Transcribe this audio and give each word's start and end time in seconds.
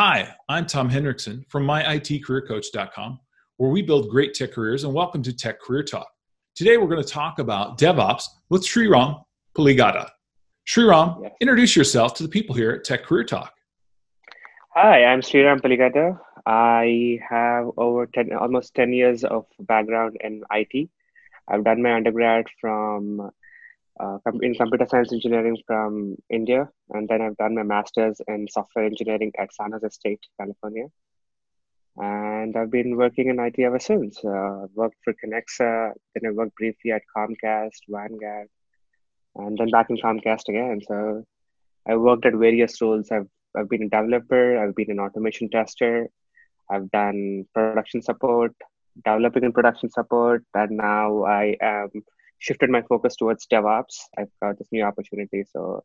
Hi, 0.00 0.32
I'm 0.48 0.64
Tom 0.64 0.88
Hendrickson 0.88 1.42
from 1.50 1.66
myitcareercoach.com, 1.66 3.18
where 3.56 3.70
we 3.70 3.82
build 3.82 4.10
great 4.10 4.32
tech 4.32 4.52
careers, 4.52 4.84
and 4.84 4.94
welcome 4.94 5.24
to 5.24 5.36
Tech 5.36 5.60
Career 5.60 5.82
Talk. 5.82 6.06
Today, 6.54 6.76
we're 6.76 6.86
going 6.86 7.02
to 7.02 7.08
talk 7.08 7.40
about 7.40 7.80
DevOps 7.80 8.22
with 8.48 8.62
Sriram 8.62 9.24
Puligada. 9.56 10.08
Sriram, 10.68 11.20
yes. 11.20 11.32
introduce 11.40 11.74
yourself 11.74 12.14
to 12.14 12.22
the 12.22 12.28
people 12.28 12.54
here 12.54 12.70
at 12.70 12.84
Tech 12.84 13.02
Career 13.02 13.24
Talk. 13.24 13.52
Hi, 14.74 15.04
I'm 15.04 15.20
Sriram 15.20 15.60
Puligada. 15.60 16.16
I 16.46 17.18
have 17.28 17.72
over 17.76 18.06
10, 18.06 18.34
almost 18.34 18.76
10 18.76 18.92
years 18.92 19.24
of 19.24 19.46
background 19.58 20.16
in 20.20 20.44
IT. 20.52 20.88
I've 21.48 21.64
done 21.64 21.82
my 21.82 21.94
undergrad 21.94 22.46
from 22.60 23.32
uh, 24.00 24.18
in 24.42 24.54
computer 24.54 24.86
science 24.88 25.12
engineering 25.12 25.56
from 25.66 26.16
India, 26.30 26.68
and 26.90 27.08
then 27.08 27.22
I've 27.22 27.36
done 27.36 27.54
my 27.54 27.62
master's 27.62 28.20
in 28.28 28.46
software 28.48 28.84
engineering 28.84 29.32
at 29.38 29.52
San 29.54 29.72
Jose 29.72 29.88
State, 29.90 30.20
California. 30.40 30.86
And 31.96 32.56
I've 32.56 32.70
been 32.70 32.96
working 32.96 33.28
in 33.28 33.40
IT 33.40 33.58
ever 33.58 33.80
since. 33.80 34.20
Uh, 34.24 34.64
I've 34.64 34.74
worked 34.74 34.98
for 35.02 35.14
Connexa, 35.14 35.92
then 36.14 36.30
I 36.30 36.30
worked 36.30 36.54
briefly 36.54 36.92
at 36.92 37.02
Comcast, 37.16 37.80
Vanguard, 37.88 38.48
and 39.34 39.58
then 39.58 39.70
back 39.70 39.90
in 39.90 39.96
Comcast 39.96 40.48
again. 40.48 40.80
So 40.86 41.24
I 41.88 41.96
worked 41.96 42.26
at 42.26 42.34
various 42.34 42.80
roles. 42.80 43.10
I've 43.10 43.28
I've 43.56 43.68
been 43.68 43.84
a 43.84 43.88
developer, 43.88 44.58
I've 44.58 44.76
been 44.76 44.90
an 44.90 45.00
automation 45.00 45.48
tester, 45.50 46.08
I've 46.70 46.90
done 46.90 47.46
production 47.54 48.02
support, 48.02 48.54
developing 49.04 49.44
and 49.44 49.54
production 49.54 49.90
support, 49.90 50.44
and 50.54 50.76
now 50.76 51.24
I 51.24 51.56
am 51.60 51.90
shifted 52.38 52.70
my 52.70 52.82
focus 52.82 53.16
towards 53.16 53.46
DevOps. 53.46 53.96
I've 54.16 54.30
got 54.42 54.58
this 54.58 54.68
new 54.72 54.82
opportunity. 54.82 55.44
So 55.50 55.84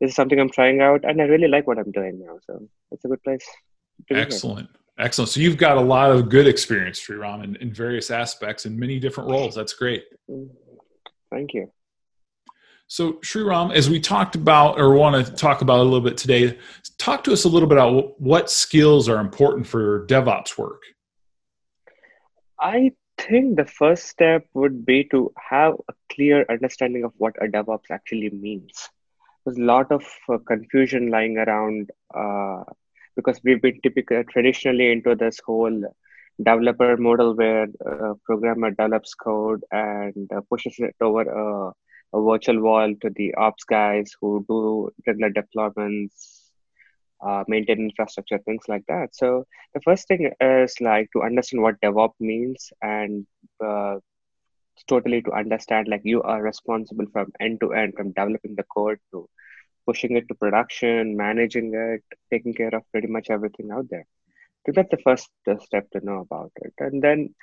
this 0.00 0.10
is 0.10 0.16
something 0.16 0.38
I'm 0.38 0.50
trying 0.50 0.80
out 0.80 1.04
and 1.04 1.20
I 1.20 1.24
really 1.24 1.48
like 1.48 1.66
what 1.66 1.78
I'm 1.78 1.90
doing 1.92 2.20
now. 2.24 2.38
So 2.46 2.68
it's 2.90 3.04
a 3.04 3.08
good 3.08 3.22
place. 3.22 3.46
Excellent. 4.10 4.68
Excellent. 4.98 5.30
So 5.30 5.40
you've 5.40 5.56
got 5.56 5.76
a 5.76 5.80
lot 5.80 6.10
of 6.10 6.28
good 6.28 6.46
experience, 6.46 7.00
Sriram, 7.00 7.42
in, 7.42 7.56
in 7.56 7.72
various 7.72 8.10
aspects 8.10 8.64
in 8.64 8.78
many 8.78 9.00
different 9.00 9.28
roles. 9.30 9.54
That's 9.54 9.72
great. 9.72 10.04
Mm. 10.30 10.48
Thank 11.30 11.52
you. 11.52 11.70
So, 12.86 13.14
Sriram, 13.14 13.74
as 13.74 13.88
we 13.88 13.98
talked 13.98 14.36
about 14.36 14.78
or 14.78 14.94
want 14.94 15.26
to 15.26 15.32
talk 15.32 15.62
about 15.62 15.80
a 15.80 15.82
little 15.82 16.02
bit 16.02 16.16
today, 16.16 16.58
talk 16.98 17.24
to 17.24 17.32
us 17.32 17.44
a 17.44 17.48
little 17.48 17.68
bit 17.68 17.78
about 17.78 18.20
what 18.20 18.50
skills 18.50 19.08
are 19.08 19.20
important 19.20 19.66
for 19.66 20.06
DevOps 20.06 20.58
work. 20.58 20.82
I 22.60 22.92
think 23.18 23.56
the 23.56 23.64
first 23.66 24.06
step 24.06 24.46
would 24.54 24.84
be 24.84 25.04
to 25.04 25.32
have 25.50 25.74
a 25.88 25.94
clear 26.12 26.44
understanding 26.48 27.04
of 27.04 27.12
what 27.18 27.34
a 27.42 27.46
DevOps 27.46 27.90
actually 27.90 28.30
means. 28.30 28.88
There's 29.44 29.58
a 29.58 29.62
lot 29.62 29.90
of 29.92 30.04
uh, 30.28 30.38
confusion 30.38 31.10
lying 31.10 31.38
around 31.38 31.90
uh, 32.14 32.64
because 33.16 33.40
we've 33.44 33.62
been 33.62 33.80
typically 33.82 34.24
traditionally 34.24 34.90
into 34.92 35.14
this 35.14 35.40
whole 35.44 35.82
developer 36.42 36.96
model 36.96 37.34
where 37.34 37.66
a 37.86 38.14
programmer 38.24 38.70
develops 38.70 39.14
code 39.14 39.62
and 39.70 40.30
uh, 40.34 40.40
pushes 40.50 40.74
it 40.78 40.94
over 41.00 41.22
a, 41.22 41.72
a 42.16 42.22
virtual 42.22 42.60
wall 42.60 42.92
to 43.00 43.10
the 43.16 43.34
ops 43.34 43.64
guys 43.64 44.12
who 44.20 44.44
do 44.48 44.90
regular 45.06 45.30
deployments 45.30 46.43
uh, 47.26 47.44
maintain 47.48 47.78
infrastructure, 47.80 48.38
things 48.38 48.64
like 48.68 48.84
that. 48.88 49.14
So 49.14 49.44
the 49.74 49.80
first 49.80 50.08
thing 50.08 50.30
is 50.40 50.74
like 50.80 51.10
to 51.12 51.22
understand 51.22 51.62
what 51.62 51.80
DevOps 51.82 52.20
means 52.20 52.72
and 52.82 53.26
uh, 53.64 53.96
totally 54.88 55.22
to 55.22 55.32
understand 55.32 55.88
like 55.88 56.02
you 56.04 56.22
are 56.22 56.42
responsible 56.42 57.06
from 57.12 57.32
end 57.40 57.60
to 57.60 57.72
end, 57.72 57.94
from 57.96 58.12
developing 58.12 58.54
the 58.56 58.64
code 58.74 58.98
to 59.12 59.28
pushing 59.86 60.16
it 60.16 60.28
to 60.28 60.34
production, 60.34 61.16
managing 61.16 61.72
it, 61.74 62.02
taking 62.32 62.54
care 62.54 62.74
of 62.74 62.82
pretty 62.92 63.08
much 63.08 63.30
everything 63.30 63.70
out 63.72 63.86
there. 63.90 64.06
So 64.66 64.72
that's 64.74 64.90
the 64.90 64.98
first 65.04 65.30
step 65.64 65.90
to 65.92 66.04
know 66.04 66.20
about 66.20 66.52
it. 66.56 66.72
And 66.78 67.02
then 67.02 67.34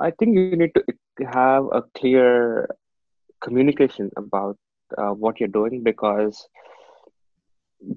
I 0.00 0.10
think 0.10 0.36
you 0.36 0.44
need 0.46 0.60
to 0.62 0.72
have 1.16 1.52
a 1.72 1.82
clear 1.82 2.68
communication 3.40 4.10
about 4.16 4.56
uh, 4.96 5.10
what 5.10 5.40
you're 5.40 5.48
doing 5.48 5.82
because 5.82 6.46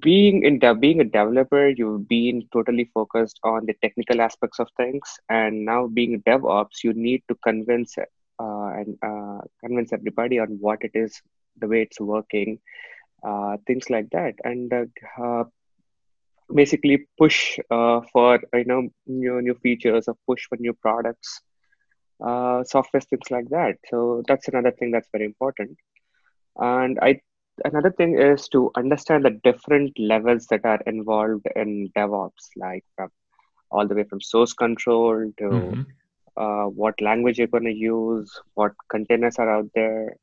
being 0.00 0.44
in 0.44 0.58
de- 0.58 0.74
being 0.74 1.00
a 1.00 1.04
developer 1.04 1.68
you've 1.68 2.08
been 2.08 2.42
totally 2.52 2.84
focused 2.94 3.38
on 3.44 3.64
the 3.66 3.74
technical 3.82 4.20
aspects 4.20 4.58
of 4.58 4.68
things. 4.76 5.02
And 5.28 5.64
now 5.64 5.86
being 5.86 6.22
devops 6.26 6.82
you 6.84 6.92
need 6.94 7.22
to 7.28 7.34
convince 7.44 7.96
uh, 7.98 8.68
and 8.78 8.96
uh, 9.02 9.40
convince 9.64 9.92
everybody 9.92 10.38
on 10.38 10.58
what 10.60 10.78
it 10.82 10.92
is 10.94 11.20
the 11.58 11.68
way 11.68 11.82
it's 11.82 12.00
working 12.00 12.58
uh, 13.26 13.56
things 13.66 13.88
like 13.90 14.08
that. 14.10 14.34
And 14.44 14.72
uh, 14.72 14.84
uh, 15.22 15.44
basically 16.54 17.06
push 17.18 17.58
uh, 17.70 18.00
for 18.12 18.40
you 18.54 18.64
know 18.64 18.88
new 19.06 19.40
new 19.42 19.54
features 19.62 20.04
or 20.08 20.14
push 20.26 20.42
for 20.48 20.56
new 20.58 20.72
products 20.74 21.40
uh, 22.26 22.62
software 22.64 23.00
things 23.00 23.30
like 23.30 23.48
that. 23.50 23.74
So 23.90 24.22
that's 24.28 24.48
another 24.48 24.72
thing 24.72 24.90
that's 24.90 25.08
very 25.12 25.24
important. 25.24 25.78
And 26.56 26.98
i 27.02 27.20
another 27.64 27.90
thing 27.90 28.18
is 28.18 28.48
to 28.48 28.70
understand 28.76 29.24
the 29.24 29.30
different 29.30 29.98
levels 29.98 30.46
that 30.46 30.64
are 30.64 30.80
involved 30.86 31.46
in 31.56 31.90
DevOps, 31.96 32.50
like 32.56 32.84
from 32.96 33.10
all 33.70 33.86
the 33.86 33.94
way 33.94 34.04
from 34.04 34.20
source 34.20 34.52
control 34.52 35.32
to 35.38 35.44
mm-hmm. 35.44 35.82
uh, 36.36 36.68
what 36.68 37.00
language 37.00 37.38
you're 37.38 37.46
going 37.46 37.64
to 37.64 37.72
use, 37.72 38.30
what 38.54 38.72
containers 38.88 39.36
are 39.36 39.50
out 39.50 39.68
there, 39.74 40.16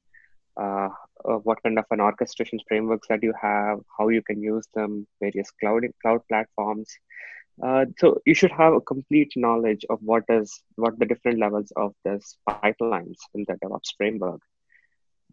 uh, 0.59 0.89
uh, 1.25 1.37
what 1.43 1.61
kind 1.63 1.79
of 1.79 1.85
an 1.91 1.99
orchestration 1.99 2.59
frameworks 2.67 3.07
that 3.07 3.23
you 3.23 3.33
have, 3.41 3.79
how 3.97 4.09
you 4.09 4.21
can 4.21 4.41
use 4.41 4.67
them, 4.73 5.07
various 5.19 5.49
cloud 5.59 5.83
cloud 6.01 6.21
platforms. 6.29 6.89
Uh, 7.61 7.85
so 7.99 8.19
you 8.25 8.33
should 8.33 8.51
have 8.51 8.73
a 8.73 8.81
complete 8.81 9.31
knowledge 9.35 9.85
of 9.89 9.99
what 10.01 10.23
is 10.29 10.63
what 10.75 10.97
the 10.97 11.05
different 11.05 11.39
levels 11.39 11.71
of 11.75 11.93
this 12.03 12.37
pipelines 12.49 13.17
in 13.35 13.45
the 13.47 13.53
DevOps 13.63 13.95
framework 13.95 14.41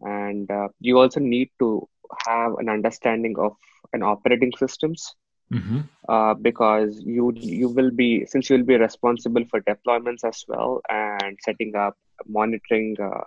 and 0.01 0.49
uh, 0.49 0.67
you 0.79 0.99
also 0.99 1.19
need 1.19 1.49
to 1.59 1.87
have 2.25 2.53
an 2.57 2.69
understanding 2.69 3.35
of 3.37 3.55
an 3.93 4.03
operating 4.03 4.51
systems 4.57 5.15
mm-hmm. 5.51 5.81
uh, 6.09 6.33
because 6.33 7.01
you 7.05 7.31
you 7.35 7.69
will 7.69 7.91
be 7.91 8.25
since 8.25 8.49
you 8.49 8.57
will 8.57 8.65
be 8.65 8.77
responsible 8.77 9.45
for 9.49 9.61
deployments 9.61 10.23
as 10.23 10.43
well 10.47 10.81
and 10.89 11.37
setting 11.41 11.75
up 11.75 11.97
monitoring 12.27 12.95
uh, 13.01 13.23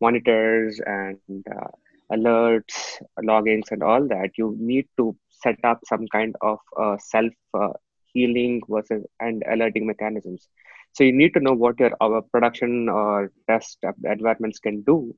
monitors 0.00 0.80
and 0.86 1.18
uh, 1.56 1.68
alerts 2.12 3.02
logins 3.20 3.70
and 3.70 3.82
all 3.82 4.06
that 4.06 4.30
you 4.38 4.54
need 4.58 4.86
to 4.96 5.16
set 5.30 5.58
up 5.64 5.80
some 5.86 6.06
kind 6.08 6.34
of 6.40 6.58
uh, 6.78 6.96
self 6.98 7.32
uh, 7.54 7.72
healing 8.12 8.62
versus 8.68 9.04
and 9.20 9.42
alerting 9.50 9.86
mechanisms 9.86 10.48
so 10.92 11.04
you 11.04 11.12
need 11.12 11.34
to 11.34 11.40
know 11.40 11.52
what 11.52 11.78
your 11.78 11.92
our 12.00 12.22
production 12.22 12.88
or 12.88 13.32
test 13.48 13.78
environments 14.04 14.58
can 14.58 14.82
do 14.82 15.14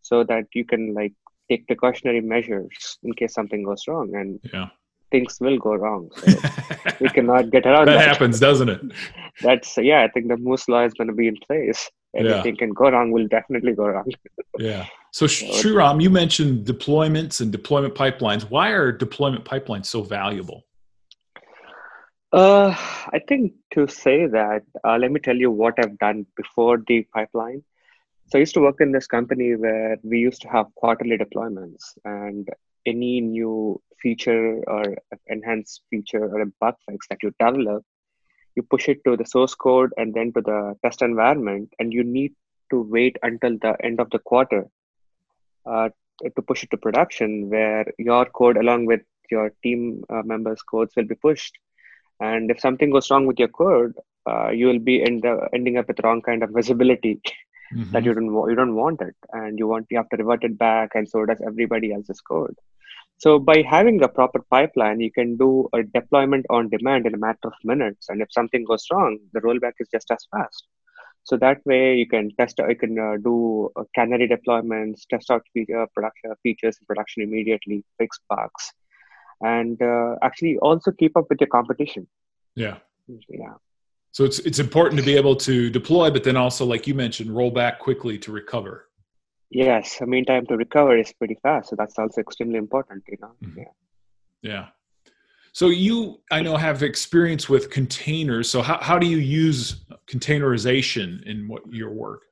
so 0.00 0.24
that 0.24 0.46
you 0.54 0.64
can 0.64 0.94
like 0.94 1.14
take 1.50 1.66
precautionary 1.66 2.20
measures 2.20 2.98
in 3.02 3.12
case 3.14 3.34
something 3.34 3.62
goes 3.62 3.84
wrong 3.88 4.14
and 4.14 4.40
yeah. 4.52 4.68
things 5.10 5.38
will 5.40 5.58
go 5.58 5.74
wrong. 5.74 6.10
So 6.88 6.96
we 7.00 7.08
cannot 7.10 7.50
get 7.50 7.66
around 7.66 7.86
that, 7.86 7.98
that. 7.98 8.08
happens 8.08 8.40
doesn't 8.40 8.68
it? 8.68 8.80
That's 9.42 9.76
yeah 9.76 10.02
i 10.02 10.08
think 10.08 10.28
the 10.28 10.36
moose 10.36 10.68
law 10.68 10.84
is 10.84 10.94
going 10.94 11.08
to 11.08 11.14
be 11.14 11.28
in 11.28 11.36
place. 11.46 11.90
Anything 12.16 12.54
yeah. 12.54 12.58
can 12.58 12.70
go 12.70 12.90
wrong 12.90 13.12
will 13.12 13.28
definitely 13.28 13.72
go 13.72 13.86
wrong. 13.86 14.10
Yeah. 14.58 14.86
So 15.12 15.26
Sriram, 15.26 16.02
you 16.02 16.10
mentioned 16.10 16.66
deployments 16.66 17.40
and 17.40 17.52
deployment 17.52 17.94
pipelines. 17.94 18.42
Why 18.50 18.70
are 18.70 18.90
deployment 18.90 19.44
pipelines 19.44 19.86
so 19.86 20.02
valuable? 20.02 20.64
Uh, 22.32 22.74
I 23.12 23.20
think 23.26 23.52
to 23.74 23.86
say 23.86 24.26
that, 24.26 24.62
uh, 24.84 24.96
let 24.98 25.12
me 25.12 25.20
tell 25.20 25.36
you 25.36 25.50
what 25.50 25.74
I've 25.78 25.96
done 25.98 26.26
before 26.36 26.82
the 26.88 27.06
pipeline. 27.14 27.62
So 28.28 28.38
I 28.38 28.40
used 28.40 28.52
to 28.54 28.60
work 28.60 28.82
in 28.82 28.92
this 28.92 29.06
company 29.06 29.56
where 29.56 29.96
we 30.02 30.18
used 30.18 30.42
to 30.42 30.48
have 30.48 30.66
quarterly 30.74 31.16
deployments, 31.16 31.96
and 32.04 32.46
any 32.84 33.22
new 33.22 33.80
feature 34.02 34.62
or 34.66 34.96
enhanced 35.28 35.80
feature 35.88 36.24
or 36.24 36.42
a 36.42 36.46
bug 36.60 36.74
fix 36.86 37.06
that 37.08 37.22
you 37.22 37.32
develop, 37.40 37.84
you 38.54 38.62
push 38.62 38.90
it 38.90 39.02
to 39.06 39.16
the 39.16 39.24
source 39.24 39.54
code 39.54 39.94
and 39.96 40.12
then 40.12 40.30
to 40.34 40.42
the 40.42 40.74
test 40.84 41.00
environment, 41.00 41.72
and 41.78 41.90
you 41.90 42.04
need 42.04 42.34
to 42.70 42.82
wait 42.90 43.16
until 43.22 43.56
the 43.62 43.74
end 43.82 43.98
of 43.98 44.10
the 44.10 44.18
quarter 44.18 44.66
uh, 45.64 45.88
to 46.36 46.42
push 46.42 46.62
it 46.64 46.70
to 46.70 46.76
production, 46.76 47.48
where 47.48 47.86
your 47.96 48.26
code 48.26 48.58
along 48.58 48.84
with 48.84 49.00
your 49.30 49.54
team 49.62 50.04
uh, 50.10 50.20
members' 50.22 50.60
codes 50.60 50.92
will 50.96 51.06
be 51.06 51.14
pushed. 51.14 51.56
And 52.20 52.50
if 52.50 52.60
something 52.60 52.90
goes 52.90 53.10
wrong 53.10 53.24
with 53.24 53.38
your 53.38 53.48
code, 53.48 53.94
uh, 54.28 54.50
you 54.50 54.66
will 54.66 54.80
be 54.80 55.02
end, 55.02 55.24
ending 55.54 55.78
up 55.78 55.88
with 55.88 56.00
wrong 56.04 56.20
kind 56.20 56.42
of 56.42 56.50
visibility 56.50 57.22
mm-hmm. 57.74 57.90
that 57.92 58.04
you 58.04 58.14
don't 58.14 58.32
you 58.50 58.54
don't 58.54 58.74
want 58.74 59.00
it 59.00 59.16
and 59.32 59.58
you 59.58 59.66
want 59.66 59.86
you 59.90 59.96
have 59.96 60.08
to 60.08 60.16
revert 60.16 60.44
it 60.44 60.56
back 60.58 60.90
and 60.94 61.08
so 61.08 61.24
does 61.24 61.40
everybody 61.46 61.92
else's 61.92 62.20
code 62.20 62.54
so 63.18 63.38
by 63.38 63.62
having 63.62 64.02
a 64.02 64.08
proper 64.08 64.40
pipeline 64.50 65.00
you 65.00 65.10
can 65.10 65.36
do 65.36 65.68
a 65.74 65.82
deployment 65.82 66.46
on 66.50 66.68
demand 66.68 67.06
in 67.06 67.14
a 67.14 67.18
matter 67.26 67.48
of 67.52 67.52
minutes 67.64 68.08
and 68.08 68.20
if 68.22 68.28
something 68.32 68.64
goes 68.64 68.86
wrong 68.90 69.18
the 69.32 69.40
rollback 69.40 69.72
is 69.80 69.88
just 69.92 70.10
as 70.10 70.26
fast 70.30 70.66
so 71.24 71.36
that 71.36 71.64
way 71.66 71.94
you 71.94 72.06
can 72.06 72.30
test 72.38 72.60
you 72.68 72.76
can 72.76 72.98
uh, 72.98 73.16
do 73.22 73.70
uh, 73.76 73.84
canary 73.94 74.28
deployments 74.28 75.06
test 75.10 75.30
out 75.30 75.42
feature, 75.52 75.86
production 75.94 76.32
features 76.42 76.78
in 76.80 76.86
production 76.86 77.22
immediately 77.22 77.84
fix 77.98 78.18
bugs 78.28 78.72
and 79.40 79.80
uh, 79.82 80.16
actually 80.22 80.56
also 80.58 80.90
keep 80.90 81.16
up 81.16 81.26
with 81.28 81.40
your 81.40 81.48
competition 81.48 82.06
Yeah. 82.54 82.78
Yeah. 83.28 83.54
So 84.18 84.24
it's 84.24 84.40
it's 84.40 84.58
important 84.58 84.98
to 84.98 85.06
be 85.06 85.14
able 85.14 85.36
to 85.36 85.70
deploy, 85.70 86.10
but 86.10 86.24
then 86.24 86.36
also, 86.36 86.66
like 86.66 86.88
you 86.88 86.94
mentioned, 86.94 87.30
roll 87.30 87.52
back 87.52 87.78
quickly 87.78 88.18
to 88.18 88.32
recover. 88.32 88.88
Yes, 89.48 89.98
I 90.02 90.06
mean 90.06 90.24
time 90.24 90.44
to 90.46 90.56
recover 90.56 90.98
is 90.98 91.12
pretty 91.12 91.36
fast, 91.40 91.70
so 91.70 91.76
that's 91.76 91.96
also 92.00 92.20
extremely 92.20 92.58
important. 92.58 93.04
You 93.06 93.18
know. 93.20 93.30
Mhm. 93.44 93.58
Yeah. 93.58 93.72
Yeah. 94.42 94.66
So 95.52 95.68
you, 95.68 96.20
I 96.32 96.42
know, 96.42 96.56
have 96.56 96.82
experience 96.82 97.48
with 97.48 97.70
containers. 97.70 98.50
So 98.50 98.60
how, 98.60 98.78
how 98.78 98.98
do 98.98 99.06
you 99.06 99.18
use 99.18 99.84
containerization 100.08 101.22
in 101.22 101.46
what 101.46 101.62
your 101.72 101.92
work? 101.92 102.22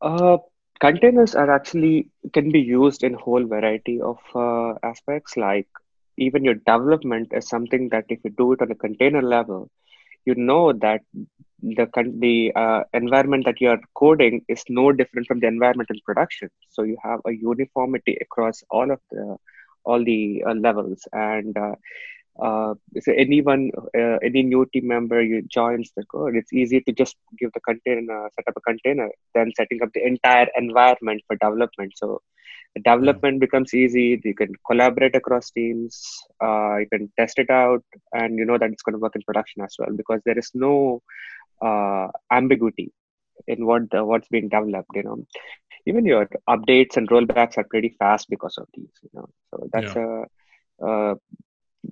Uh, 0.00 0.38
containers 0.80 1.36
are 1.36 1.52
actually 1.52 2.10
can 2.32 2.50
be 2.50 2.58
used 2.58 3.04
in 3.04 3.14
whole 3.14 3.46
variety 3.46 4.00
of 4.00 4.18
uh, 4.34 4.74
aspects. 4.82 5.36
Like 5.36 5.68
even 6.18 6.42
your 6.42 6.54
development 6.54 7.32
is 7.32 7.48
something 7.48 7.90
that 7.90 8.06
if 8.08 8.18
you 8.24 8.30
do 8.30 8.54
it 8.54 8.60
on 8.60 8.72
a 8.72 8.74
container 8.74 9.22
level, 9.22 9.70
you 10.26 10.34
know 10.34 10.72
that 10.72 11.00
the 11.62 11.86
the 12.18 12.52
uh, 12.54 12.82
environment 12.92 13.44
that 13.46 13.60
you 13.60 13.70
are 13.70 13.80
coding 13.94 14.42
is 14.48 14.62
no 14.68 14.92
different 14.92 15.26
from 15.26 15.40
the 15.40 15.46
environment 15.46 15.90
in 15.90 16.00
production. 16.04 16.50
So 16.68 16.82
you 16.82 16.96
have 17.02 17.20
a 17.26 17.32
uniformity 17.32 18.18
across 18.20 18.62
all 18.70 18.90
of 18.90 19.00
the 19.10 19.36
all 19.84 20.04
the 20.04 20.44
uh, 20.46 20.54
levels 20.54 21.06
and 21.12 21.56
uh, 21.56 21.76
uh, 22.42 22.74
so 23.00 23.12
anyone, 23.16 23.70
uh, 23.96 24.18
any 24.22 24.42
new 24.42 24.66
team 24.72 24.88
member 24.88 25.22
you 25.22 25.42
joins 25.42 25.90
the 25.96 26.04
code, 26.04 26.36
it's 26.36 26.52
easy 26.52 26.80
to 26.82 26.92
just 26.92 27.16
give 27.38 27.50
the 27.52 27.60
container, 27.60 28.28
set 28.34 28.44
up 28.48 28.54
a 28.56 28.60
container, 28.60 29.08
then 29.34 29.50
setting 29.56 29.82
up 29.82 29.88
the 29.94 30.06
entire 30.06 30.46
environment 30.56 31.22
for 31.26 31.36
development. 31.36 31.92
So 31.96 32.20
development 32.84 33.40
becomes 33.40 33.74
easy. 33.74 34.20
You 34.24 34.34
can 34.34 34.52
collaborate 34.66 35.14
across 35.16 35.50
teams. 35.50 36.02
Uh, 36.42 36.76
you 36.78 36.86
can 36.92 37.10
test 37.18 37.38
it 37.38 37.50
out, 37.50 37.84
and 38.12 38.38
you 38.38 38.44
know 38.44 38.58
that 38.58 38.70
it's 38.70 38.82
going 38.82 38.94
to 38.94 38.98
work 38.98 39.16
in 39.16 39.22
production 39.22 39.62
as 39.62 39.74
well 39.78 39.90
because 39.96 40.20
there 40.24 40.38
is 40.38 40.50
no 40.54 41.02
uh, 41.62 42.08
ambiguity 42.30 42.92
in 43.46 43.66
what 43.66 43.90
the, 43.90 44.04
what's 44.04 44.28
being 44.28 44.48
developed. 44.48 44.90
You 44.94 45.04
know, 45.04 45.24
even 45.86 46.04
your 46.06 46.28
updates 46.48 46.96
and 46.96 47.08
rollbacks 47.08 47.56
are 47.58 47.64
pretty 47.64 47.94
fast 47.98 48.28
because 48.28 48.56
of 48.58 48.66
these. 48.74 48.92
You 49.02 49.10
know, 49.14 49.28
so 49.50 49.68
that's 49.72 49.94
a 49.96 50.24
uh, 50.84 51.14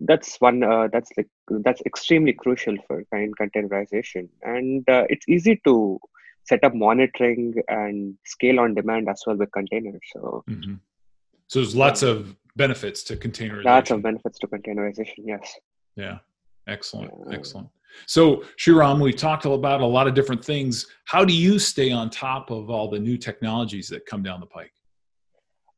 that's 0.01 0.41
one 0.41 0.63
uh, 0.63 0.89
that's 0.93 1.11
like 1.17 1.29
that's 1.63 1.83
extremely 1.87 2.33
crucial 2.33 2.77
for 2.87 3.05
kind 3.13 3.35
containerization 3.39 4.29
and 4.43 4.89
uh, 4.89 5.05
it's 5.09 5.29
easy 5.29 5.61
to 5.65 5.99
set 6.44 6.62
up 6.64 6.75
monitoring 6.75 7.55
and 7.69 8.14
scale 8.25 8.61
on 8.61 8.75
demand 8.75 9.08
as 9.08 9.23
well 9.26 9.37
with 9.37 9.50
containers 9.52 10.00
so 10.12 10.44
Mhm. 10.49 10.79
So 11.46 11.58
there's 11.61 11.76
lots 11.76 12.02
of 12.02 12.35
benefits 12.56 13.02
to 13.05 13.17
containerization. 13.17 13.64
lots 13.64 13.91
of 13.91 14.02
benefits 14.02 14.38
to 14.41 14.46
containerization 14.46 15.20
yes 15.35 15.56
Yeah. 15.96 16.19
Excellent. 16.67 17.12
Yeah. 17.29 17.35
Excellent. 17.37 17.69
So, 18.06 18.23
Sriram, 18.58 19.00
we've 19.00 19.17
talked 19.17 19.44
about 19.44 19.81
a 19.82 19.87
lot 19.96 20.08
of 20.08 20.14
different 20.14 20.43
things. 20.44 20.87
How 21.05 21.25
do 21.25 21.35
you 21.35 21.58
stay 21.58 21.93
on 21.93 22.08
top 22.11 22.50
of 22.50 22.70
all 22.70 22.88
the 22.94 22.99
new 22.99 23.17
technologies 23.19 23.87
that 23.91 24.06
come 24.06 24.23
down 24.23 24.41
the 24.41 24.46
pike? 24.46 24.73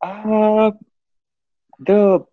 uh, 0.02 0.70
the 1.80 2.24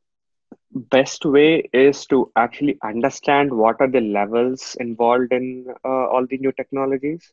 best 0.72 1.26
way 1.26 1.50
is 1.74 2.06
to 2.12 2.32
actually 2.36 2.78
understand 2.84 3.52
what 3.62 3.76
are 3.80 3.88
the 3.98 4.02
levels 4.02 4.76
involved 4.80 5.32
in 5.34 5.66
uh, 5.84 6.06
all 6.14 6.26
the 6.30 6.38
new 6.38 6.52
technologies 6.52 7.32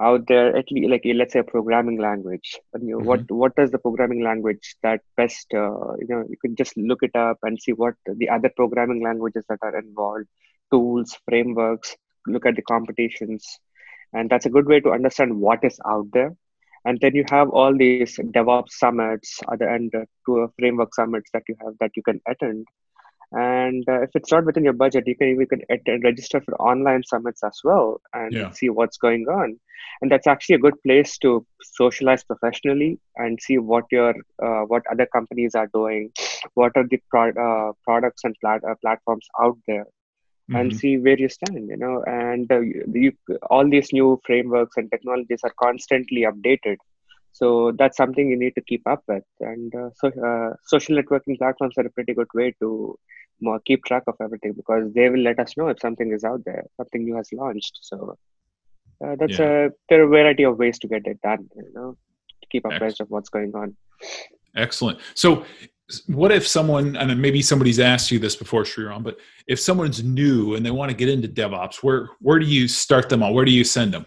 out 0.00 0.26
there 0.26 0.54
at 0.54 0.70
least 0.70 0.90
like 0.90 1.02
let's 1.14 1.32
say 1.32 1.38
a 1.38 1.44
programming 1.44 1.98
language 1.98 2.58
you 2.82 2.90
know, 2.90 2.98
what 2.98 3.30
what 3.30 3.52
is 3.56 3.70
the 3.70 3.78
programming 3.78 4.22
language 4.22 4.76
that 4.82 5.00
best 5.16 5.46
uh, 5.54 5.94
you 6.00 6.06
know 6.08 6.22
you 6.28 6.36
can 6.42 6.54
just 6.54 6.76
look 6.76 7.02
it 7.02 7.16
up 7.16 7.38
and 7.42 7.60
see 7.60 7.72
what 7.72 7.94
the 8.06 8.28
other 8.28 8.50
programming 8.56 9.02
languages 9.02 9.44
that 9.48 9.58
are 9.62 9.78
involved 9.78 10.26
tools 10.70 11.16
frameworks 11.28 11.96
look 12.26 12.46
at 12.46 12.56
the 12.56 12.62
competitions. 12.62 13.58
And 14.12 14.30
that's 14.30 14.46
a 14.46 14.50
good 14.50 14.66
way 14.66 14.80
to 14.80 14.90
understand 14.90 15.38
what 15.38 15.64
is 15.64 15.78
out 15.86 16.06
there. 16.12 16.34
And 16.84 17.00
then 17.00 17.14
you 17.14 17.24
have 17.30 17.50
all 17.50 17.76
these 17.76 18.16
devops 18.16 18.70
summits 18.70 19.40
other 19.48 19.68
and 19.68 19.92
uh, 19.94 20.04
to 20.26 20.42
uh, 20.42 20.46
framework 20.58 20.94
summits 20.94 21.30
that 21.32 21.42
you 21.48 21.56
have 21.64 21.74
that 21.80 21.90
you 21.96 22.02
can 22.02 22.20
attend 22.28 22.66
and 23.32 23.84
uh, 23.88 24.02
if 24.02 24.10
it's 24.14 24.32
not 24.32 24.44
within 24.44 24.64
your 24.64 24.72
budget 24.72 25.04
you 25.06 25.16
can 25.16 25.60
attend, 25.70 26.04
register 26.04 26.40
for 26.40 26.54
online 26.56 27.02
summits 27.04 27.42
as 27.44 27.58
well 27.64 28.00
and 28.14 28.36
Yeah. 28.36 28.52
see 28.52 28.68
what's 28.68 28.96
going 28.98 29.24
on 29.28 29.58
and 30.00 30.10
that's 30.10 30.26
actually 30.26 30.54
a 30.56 30.58
good 30.66 30.80
place 30.82 31.16
to 31.18 31.44
socialize 31.60 32.24
professionally 32.24 32.98
and 33.16 33.38
see 33.40 33.58
what 33.58 33.84
your 33.90 34.10
uh, 34.44 34.62
what 34.72 34.82
other 34.90 35.06
companies 35.12 35.54
are 35.54 35.68
doing 35.74 36.10
what 36.54 36.72
are 36.76 36.84
the 36.90 36.98
pro- 37.10 37.38
uh, 37.46 37.72
products 37.84 38.22
and 38.24 38.34
plat- 38.40 38.64
uh, 38.68 38.74
platforms 38.82 39.26
out 39.42 39.56
there 39.66 39.84
and 40.54 40.72
Mhm. 40.72 40.80
see 40.80 40.96
where 40.98 41.18
you 41.18 41.28
stand 41.28 41.68
you 41.68 41.76
know 41.76 42.02
and 42.06 42.50
uh, 42.52 42.60
you, 42.60 42.84
you, 42.94 43.12
all 43.50 43.68
these 43.68 43.92
new 43.92 44.20
frameworks 44.26 44.76
and 44.76 44.90
technologies 44.90 45.40
are 45.44 45.54
constantly 45.62 46.24
updated 46.30 46.76
so 47.38 47.46
that's 47.78 47.96
something 48.02 48.30
you 48.30 48.38
need 48.42 48.54
to 48.58 48.66
keep 48.70 48.84
up 48.94 49.02
with 49.12 49.26
and 49.50 49.74
uh, 49.82 49.90
so 50.00 50.08
uh, 50.28 50.50
social 50.72 50.96
networking 50.98 51.36
platforms 51.42 51.76
are 51.78 51.86
a 51.90 51.94
pretty 51.96 52.14
good 52.20 52.32
way 52.40 52.48
to 52.60 52.68
more 53.46 53.60
keep 53.68 53.84
track 53.84 54.04
of 54.12 54.14
everything 54.26 54.54
because 54.60 54.84
they 54.94 55.08
will 55.10 55.24
let 55.30 55.38
us 55.44 55.56
know 55.56 55.68
if 55.68 55.78
something 55.86 56.12
is 56.18 56.24
out 56.30 56.42
there 56.48 56.64
something 56.80 57.04
new 57.04 57.16
has 57.20 57.32
launched 57.42 57.78
so 57.90 57.98
uh, 59.04 59.14
that's 59.20 59.38
Yeah. 59.38 59.66
a 59.66 59.70
there 59.88 60.00
are 60.02 60.08
a 60.10 60.14
variety 60.16 60.44
of 60.50 60.58
ways 60.64 60.78
to 60.82 60.88
get 60.94 61.06
it 61.12 61.20
done 61.30 61.44
you 61.62 61.70
know 61.78 61.90
to 62.42 62.46
keep 62.52 62.62
Excellent. 62.64 62.76
abreast 62.76 63.00
of 63.00 63.10
what's 63.10 63.34
going 63.38 63.52
on 63.62 63.76
Excellent. 64.56 64.98
So, 65.14 65.44
what 66.08 66.32
if 66.32 66.46
someone, 66.48 66.96
and 66.96 67.20
maybe 67.20 67.42
somebody's 67.42 67.78
asked 67.78 68.10
you 68.10 68.18
this 68.18 68.34
before, 68.34 68.64
Sriram, 68.64 69.04
but 69.04 69.18
if 69.46 69.60
someone's 69.60 70.02
new 70.02 70.56
and 70.56 70.66
they 70.66 70.70
want 70.72 70.90
to 70.90 70.96
get 70.96 71.08
into 71.08 71.28
DevOps, 71.28 71.76
where 71.82 72.08
where 72.20 72.38
do 72.38 72.46
you 72.46 72.66
start 72.66 73.08
them 73.08 73.22
on? 73.22 73.32
Where 73.34 73.44
do 73.44 73.52
you 73.52 73.62
send 73.62 73.94
them? 73.94 74.06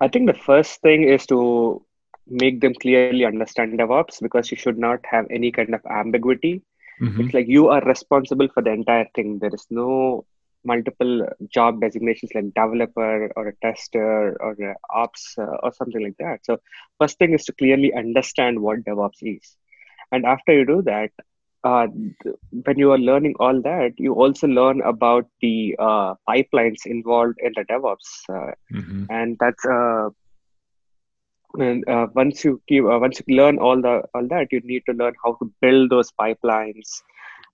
I 0.00 0.08
think 0.08 0.26
the 0.26 0.34
first 0.34 0.80
thing 0.80 1.04
is 1.04 1.26
to 1.26 1.84
make 2.28 2.60
them 2.60 2.74
clearly 2.80 3.16
understand 3.16 3.68
DevOps 3.68 4.10
because 4.12 4.42
you 4.42 4.48
should 4.48 4.78
not 4.78 4.92
have 5.00 5.26
any 5.30 5.50
kind 5.50 5.74
of 5.74 5.80
ambiguity. 5.88 6.62
Mhm. 7.00 7.18
It's 7.18 7.32
like 7.34 7.46
you 7.48 7.68
are 7.68 7.80
responsible 7.82 8.48
for 8.52 8.62
the 8.62 8.70
entire 8.72 9.06
thing. 9.14 9.38
There 9.40 9.54
is 9.54 9.66
no 9.70 10.24
multiple 10.64 11.26
job 11.52 11.80
designations 11.80 12.32
like 12.34 12.52
developer 12.54 13.30
or 13.36 13.48
a 13.48 13.56
tester 13.62 14.36
or 14.40 14.52
a 14.52 14.74
ops 14.94 15.34
uh, 15.38 15.56
or 15.62 15.72
something 15.72 16.02
like 16.02 16.16
that. 16.18 16.38
So 16.44 16.58
first 16.98 17.18
thing 17.18 17.32
is 17.34 17.44
to 17.46 17.52
clearly 17.52 17.92
understand 17.94 18.60
what 18.60 18.84
DevOps 18.84 19.20
is. 19.22 19.56
And 20.12 20.24
after 20.26 20.52
you 20.52 20.66
do 20.66 20.82
that, 20.82 21.10
uh, 21.64 21.86
when 22.64 22.78
you 22.78 22.92
are 22.92 22.98
learning 22.98 23.34
all 23.38 23.60
that, 23.62 23.92
you 23.98 24.14
also 24.14 24.46
learn 24.46 24.80
about 24.82 25.26
the 25.40 25.76
uh, 25.78 26.14
pipelines 26.28 26.86
involved 26.86 27.36
in 27.40 27.52
the 27.56 27.64
DevOps. 27.64 28.10
Uh, 28.28 28.52
Mhm. 28.70 29.08
and 29.08 29.36
that's 29.40 29.64
uh, 29.66 30.08
and 31.58 31.88
uh, 31.88 32.06
once 32.14 32.44
you 32.44 32.60
keep 32.68 32.84
uh, 32.84 32.98
once 32.98 33.20
you 33.26 33.36
learn 33.36 33.58
all 33.58 33.80
the 33.80 34.02
all 34.14 34.26
that 34.28 34.48
you 34.50 34.60
need 34.64 34.82
to 34.88 34.92
learn 34.94 35.14
how 35.24 35.34
to 35.34 35.52
build 35.60 35.90
those 35.90 36.10
pipelines 36.20 37.02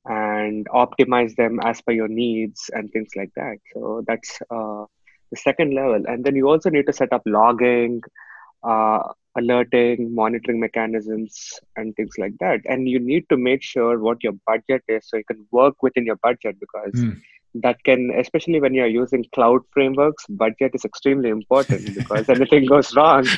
and 0.07 0.69
optimize 0.71 1.35
them 1.37 1.61
as 1.63 1.81
per 1.83 1.93
your 1.93 2.09
needs 2.09 2.71
and 2.75 2.91
things 2.93 3.11
like 3.17 3.31
that. 3.37 3.57
So 3.73 4.03
that's 4.07 4.39
uh, 4.51 4.85
the 5.31 5.37
second 5.37 5.75
level. 5.75 6.03
And 6.07 6.25
then 6.25 6.35
you 6.37 6.49
also 6.49 6.71
need 6.71 6.87
to 6.87 6.93
set 6.93 7.13
up 7.13 7.23
logging 7.27 8.01
uh, 8.63 9.01
alerting 9.37 10.15
monitoring 10.15 10.61
mechanisms 10.61 11.61
and 11.77 11.95
things 11.97 12.15
like 12.19 12.35
that. 12.41 12.61
And 12.67 12.89
you 12.89 12.99
need 12.99 13.25
to 13.31 13.37
make 13.37 13.63
sure 13.63 13.99
what 13.99 14.23
your 14.23 14.35
budget 14.47 14.83
is 14.89 15.09
so 15.09 15.17
you 15.17 15.25
can 15.25 15.47
work 15.51 15.83
within 15.83 16.07
your 16.07 16.17
budget 16.17 16.59
because 16.61 17.05
Mm. 17.05 17.21
That 17.55 17.83
can 17.85 18.11
especially 18.19 18.61
when 18.61 18.75
you're 18.75 18.87
using 18.87 19.25
cloud 19.35 19.61
frameworks 19.73 20.25
budget 20.29 20.73
is 20.75 20.85
extremely 20.85 21.29
important 21.29 21.95
because 21.95 22.29
anything 22.29 22.67
goes 22.67 22.95
wrong 22.97 23.27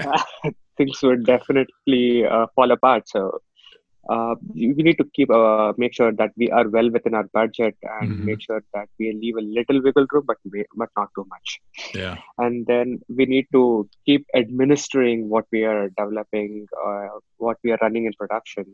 things 0.76 0.98
would 1.02 1.24
definitely 1.26 2.24
uh, 2.26 2.46
fall 2.54 2.70
apart 2.70 3.08
so 3.08 3.38
uh, 4.08 4.34
we 4.54 4.82
need 4.86 4.96
to 4.96 5.04
keep 5.14 5.30
uh, 5.30 5.72
make 5.76 5.94
sure 5.94 6.12
that 6.12 6.30
we 6.36 6.50
are 6.50 6.68
well 6.68 6.90
within 6.90 7.14
our 7.14 7.28
budget 7.38 7.76
and 8.00 8.12
Mhm. 8.12 8.24
make 8.28 8.40
sure 8.40 8.62
that 8.74 8.88
we 8.98 9.12
leave 9.12 9.36
a 9.36 9.46
little 9.56 9.82
wiggle 9.82 10.06
room 10.12 10.24
but 10.26 10.38
but 10.82 10.90
not 10.96 11.08
too 11.14 11.26
much 11.34 11.60
yeah. 11.94 12.16
and 12.38 12.66
then 12.66 12.98
we 13.08 13.26
need 13.26 13.46
to 13.52 13.88
keep 14.06 14.26
administering 14.34 15.28
what 15.28 15.46
we 15.52 15.64
are 15.64 15.88
developing 16.00 16.66
uh, 16.86 17.08
what 17.36 17.58
we 17.64 17.72
are 17.72 17.80
running 17.82 18.06
in 18.06 18.12
production 18.22 18.64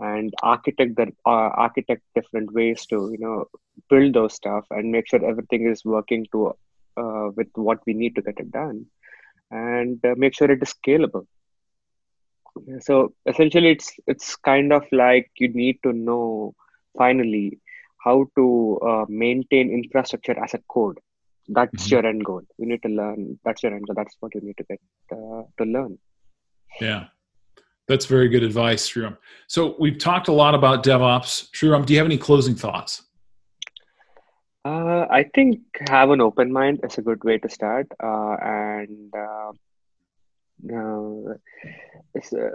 and 0.00 0.32
architect 0.42 0.96
the 0.96 1.06
uh, 1.26 1.50
architect 1.66 2.02
different 2.14 2.52
ways 2.52 2.84
to 2.86 2.96
you 3.12 3.18
know 3.18 3.44
build 3.90 4.14
those 4.14 4.34
stuff 4.34 4.64
and 4.70 4.90
make 4.90 5.08
sure 5.08 5.24
everything 5.24 5.66
is 5.68 5.84
working 5.84 6.26
to 6.32 6.52
uh, 7.02 7.28
with 7.36 7.48
what 7.54 7.78
we 7.86 7.94
need 7.94 8.14
to 8.14 8.22
get 8.22 8.38
it 8.38 8.50
done 8.52 8.84
and 9.50 10.04
uh, 10.04 10.14
make 10.16 10.34
sure 10.34 10.50
it 10.50 10.62
is 10.62 10.74
scalable. 10.74 11.24
So 12.80 13.12
essentially 13.26 13.70
it's 13.70 13.94
it's 14.06 14.36
kind 14.36 14.72
of 14.72 14.84
like 14.92 15.30
you 15.38 15.48
need 15.48 15.78
to 15.84 15.92
know 15.92 16.54
finally 16.96 17.58
how 18.04 18.26
to 18.36 18.78
uh, 18.90 19.04
maintain 19.08 19.70
infrastructure 19.70 20.38
as 20.42 20.54
a 20.54 20.60
code. 20.68 20.98
That's 21.48 21.90
Mhm. 21.90 21.92
your 21.92 22.06
end 22.06 22.24
goal. 22.24 22.42
You 22.58 22.66
need 22.66 22.82
to 22.82 22.88
learn. 22.88 23.38
That's 23.44 23.62
your 23.62 23.74
end 23.74 23.86
goal. 23.86 23.94
That's 23.96 24.16
what 24.20 24.34
you 24.34 24.40
need 24.42 24.56
to 24.58 24.64
get 24.64 24.80
uh, 25.12 25.42
to 25.58 25.64
learn. 25.64 25.98
Yeah. 26.80 27.08
That's 27.86 28.06
very 28.06 28.28
good 28.28 28.42
advice, 28.42 28.88
Sriram. 28.88 29.18
So 29.46 29.76
we've 29.78 29.98
talked 29.98 30.28
a 30.28 30.32
lot 30.32 30.54
about 30.54 30.82
DevOps. 30.84 31.50
Sriram, 31.52 31.84
do 31.84 31.92
you 31.92 31.98
have 31.98 32.06
any 32.06 32.16
closing 32.16 32.54
thoughts? 32.54 33.02
Uh, 34.64 35.06
I 35.10 35.24
think 35.34 35.60
have 35.90 36.10
an 36.10 36.22
open 36.22 36.50
mind 36.50 36.80
is 36.82 36.96
a 36.96 37.02
good 37.02 37.22
way 37.22 37.36
to 37.36 37.48
start, 37.50 37.86
uh, 38.02 38.36
and 38.40 39.12
uh, 39.14 39.52
uh, 40.72 41.34
uh, 42.16 42.48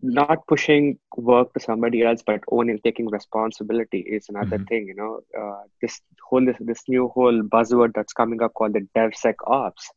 not 0.00 0.46
pushing 0.46 0.98
work 1.16 1.52
to 1.54 1.60
somebody 1.60 2.02
else, 2.02 2.22
but 2.24 2.40
owning, 2.52 2.78
taking 2.84 3.08
responsibility 3.08 3.98
is 3.98 4.28
another 4.28 4.58
Mhm. 4.58 4.68
thing. 4.68 4.86
You 4.86 4.94
know, 4.94 5.20
uh, 5.36 5.62
this 5.82 6.00
whole 6.28 6.44
this, 6.44 6.56
this 6.60 6.82
new 6.88 7.08
whole 7.08 7.42
buzzword 7.42 7.94
that's 7.94 8.12
coming 8.12 8.40
up 8.42 8.54
called 8.54 8.74
the 8.74 8.86
DevSecOps, 8.94 9.90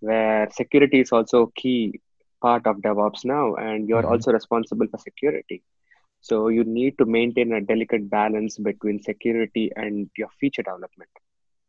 where 0.00 0.50
security 0.50 1.00
is 1.00 1.12
also 1.12 1.50
key 1.56 2.00
part 2.40 2.66
of 2.66 2.76
DevOps 2.78 3.24
now, 3.24 3.54
and 3.54 3.88
you're 3.88 4.06
Mhm. 4.06 4.12
also 4.12 4.32
responsible 4.32 4.86
for 4.90 4.98
security. 4.98 5.62
So 6.20 6.48
you 6.48 6.64
need 6.64 6.98
to 6.98 7.06
maintain 7.06 7.52
a 7.52 7.60
delicate 7.60 8.08
balance 8.10 8.58
between 8.58 9.00
security 9.02 9.70
and 9.76 10.10
your 10.16 10.28
feature 10.40 10.62
development. 10.62 11.10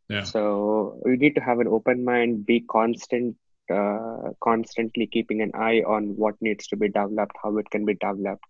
Yeah. 0.10 0.24
So 0.24 1.02
you 1.06 1.18
need 1.18 1.36
to 1.36 1.42
have 1.42 1.60
an 1.60 1.68
open 1.68 2.04
mind, 2.04 2.46
be 2.46 2.62
constant, 2.62 3.36
uh, 3.74 4.32
constantly 4.44 5.08
keeping 5.08 5.42
an 5.42 5.52
eye 5.56 5.82
on 5.88 6.16
what 6.18 6.36
needs 6.42 6.68
to 6.68 6.78
be 6.78 6.88
developed, 6.90 7.36
how 7.44 7.58
it 7.58 7.70
can 7.70 7.86
be 7.86 7.96
developed. 7.96 8.44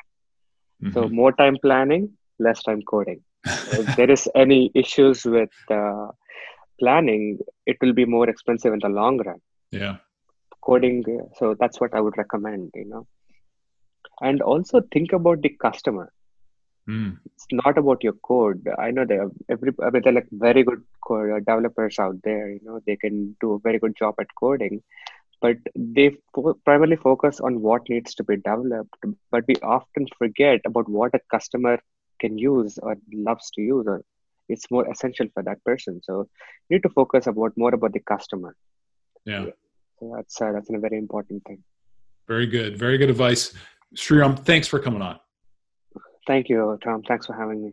So 0.93 1.07
Mhm. 1.07 1.09
more 1.09 1.31
time 1.31 1.57
planning, 1.61 2.17
less 2.39 2.61
time 2.63 2.81
coding. 2.83 3.21
If 3.65 3.93
there 3.95 4.09
is 4.11 4.27
any 4.35 4.71
issues 4.75 5.25
with 5.25 5.49
uh, 5.69 6.07
planning, 6.79 7.39
it 7.65 7.77
will 7.81 7.93
be 7.93 8.05
more 8.05 8.29
expensive 8.29 8.73
in 8.73 8.79
the 8.79 8.89
long 8.89 9.17
run. 9.23 9.39
yeah. 9.71 9.97
Coding, 10.63 11.03
so 11.37 11.55
that's 11.59 11.79
what 11.81 11.93
I 11.93 12.01
would 12.01 12.17
recommend. 12.17 12.71
You 12.75 12.85
know, 12.89 13.07
and 14.21 14.41
also 14.41 14.81
think 14.93 15.13
about 15.13 15.41
the 15.41 15.49
customer. 15.49 16.11
Mm. 16.89 17.17
it's 17.25 17.45
not 17.51 17.77
about 17.77 18.03
your 18.03 18.13
code. 18.27 18.67
I 18.79 18.89
know 18.91 19.05
there 19.05 19.23
are 19.23 19.31
every 19.49 19.71
I 19.83 19.91
mean, 19.91 20.01
there 20.03 20.11
are 20.11 20.15
like 20.15 20.27
very 20.31 20.63
good 20.63 20.81
code, 21.07 21.31
uh, 21.31 21.39
developers 21.39 21.99
out 21.99 22.15
there. 22.23 22.49
You 22.51 22.59
know, 22.63 22.79
they 22.85 22.95
can 22.95 23.35
do 23.39 23.53
a 23.53 23.59
very 23.59 23.79
good 23.79 23.95
job 23.95 24.15
at 24.19 24.33
coding, 24.39 24.81
but 25.41 25.57
they 25.75 26.17
fo- 26.33 26.57
primarily 26.65 26.95
focus 26.95 27.39
on 27.39 27.61
what 27.61 27.87
needs 27.89 28.15
to 28.15 28.23
be 28.23 28.37
developed. 28.37 28.95
But 29.31 29.45
we 29.47 29.55
often 29.61 30.07
forget 30.17 30.61
about 30.65 30.89
what 30.89 31.13
a 31.13 31.19
customer 31.31 31.79
can 32.19 32.37
use 32.37 32.79
or 32.81 32.97
loves 33.13 33.51
to 33.51 33.61
use, 33.61 33.85
or 33.87 34.01
it's 34.49 34.69
more 34.71 34.89
essential 34.91 35.27
for 35.33 35.43
that 35.43 35.63
person. 35.63 36.01
So 36.03 36.27
you 36.67 36.77
need 36.77 36.83
to 36.83 36.89
focus 36.89 37.27
about 37.27 37.53
more 37.57 37.73
about 37.73 37.93
the 37.93 37.99
customer. 37.99 38.55
Yeah. 39.25 39.45
So 40.01 40.11
that's 40.15 40.41
uh, 40.41 40.51
that's 40.51 40.69
a 40.69 40.79
very 40.79 40.97
important 40.97 41.43
thing. 41.45 41.63
Very 42.27 42.47
good. 42.47 42.77
Very 42.77 42.97
good 42.97 43.09
advice. 43.09 43.53
Sriram, 43.95 44.37
thanks 44.37 44.67
for 44.67 44.79
coming 44.79 45.01
on. 45.01 45.19
Thank 46.27 46.49
you, 46.49 46.77
Tom. 46.83 47.03
Thanks 47.03 47.27
for 47.27 47.33
having 47.33 47.63
me. 47.63 47.71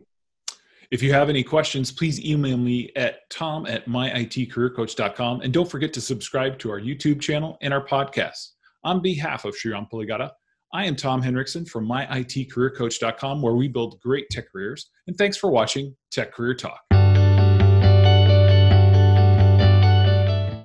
If 0.91 1.03
you 1.03 1.13
have 1.13 1.29
any 1.29 1.43
questions, 1.43 1.91
please 1.91 2.23
email 2.25 2.57
me 2.57 2.91
at 2.95 3.29
tom 3.29 3.65
at 3.67 3.85
myitcareercoach.com. 3.85 5.41
And 5.41 5.53
don't 5.53 5.69
forget 5.69 5.93
to 5.93 6.01
subscribe 6.01 6.57
to 6.59 6.71
our 6.71 6.79
YouTube 6.79 7.21
channel 7.21 7.57
and 7.61 7.73
our 7.73 7.85
podcast. 7.85 8.49
On 8.83 9.01
behalf 9.01 9.45
of 9.45 9.55
Sriram 9.55 9.89
Puligada, 9.89 10.31
I 10.73 10.85
am 10.85 10.95
Tom 10.95 11.21
Hendrickson 11.21 11.67
from 11.67 11.87
myitcareercoach.com, 11.87 13.41
where 13.41 13.53
we 13.55 13.67
build 13.67 13.99
great 14.01 14.29
tech 14.29 14.51
careers. 14.51 14.89
And 15.07 15.17
thanks 15.17 15.37
for 15.37 15.49
watching 15.49 15.95
Tech 16.11 16.33
Career 16.33 16.55
Talk. 16.55 16.88